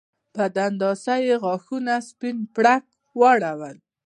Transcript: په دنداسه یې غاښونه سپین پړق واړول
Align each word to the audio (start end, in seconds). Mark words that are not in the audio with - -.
په 0.35 0.43
دنداسه 0.57 1.13
یې 1.25 1.35
غاښونه 1.43 1.93
سپین 2.09 2.37
پړق 2.55 2.83
واړول 3.19 3.77